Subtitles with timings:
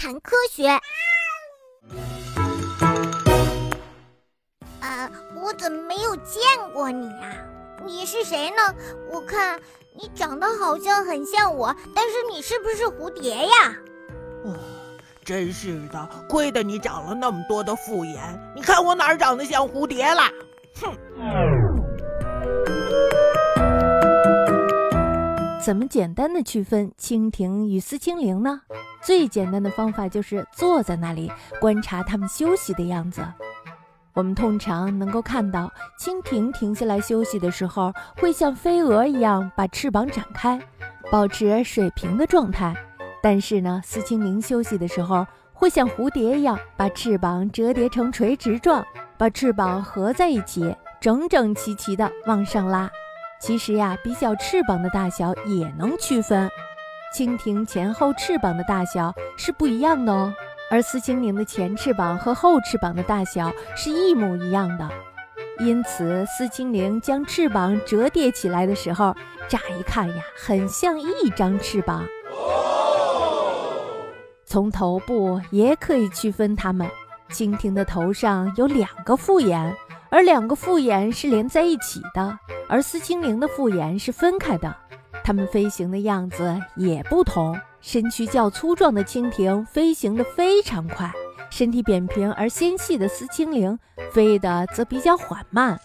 [0.00, 0.66] 谈科学。
[4.80, 6.40] 啊，我怎么没有见
[6.72, 7.30] 过你啊？
[7.84, 8.74] 你是谁呢？
[9.12, 9.60] 我看
[9.94, 13.76] 你长得好像很像我，但是你是不是蝴蝶呀？
[14.46, 14.56] 哦，
[15.22, 20.30] 真是的，亏得你长了那么多的复眼，你看我哪儿长得像蝴蝶啦？
[20.80, 20.96] 哼！
[25.62, 28.62] 怎么简单的区分蜻蜓与丝蜻蜓呢？
[29.02, 33.22] 最简单的方法就是坐在那里观察它们休息的样子。
[34.14, 40.58] 我们通常能够看到蜻蜓停下来休息的时候，会像飞蛾一样把翅膀展开，
[41.10, 42.74] 保持水平的状态。
[43.22, 48.82] 但是呢，丝蜻蜓休息的时候，会像蝴蝶一样把翅膀折叠成垂直状，
[49.18, 52.90] 把翅膀合在一起，整整齐齐地往上拉。
[53.40, 56.48] 其实呀，比较翅膀的大小也能区分，
[57.16, 60.32] 蜻蜓前后翅膀的大小是不一样的哦。
[60.70, 64.88] 而丝蜻蜓的前翅膀和后翅膀的大小是一模一样的，
[65.58, 69.16] 因此丝蜻蜓将翅膀折叠起来的时候，
[69.48, 72.06] 乍一看呀，很像一张翅膀。
[74.44, 76.88] 从头部也可以区分它们，
[77.30, 79.74] 蜻蜓的头上有两个复眼，
[80.10, 82.38] 而两个复眼是连在一起的。
[82.68, 84.74] 而丝蜻蜓的复眼是分开的，
[85.24, 87.58] 它们飞行的样子也不同。
[87.80, 91.10] 身躯较粗壮的蜻蜓飞行的非常快，
[91.48, 93.78] 身体扁平而纤细的丝蜻蜓
[94.12, 95.80] 飞得则比较缓慢。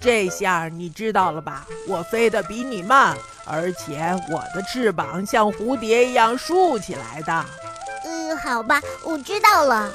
[0.00, 1.64] 这下你知道了吧？
[1.86, 7.44] 我飞得比你慢，而且我的翅膀像蝴蝶一样竖起来的。
[8.04, 9.92] 嗯，好吧，我知道了。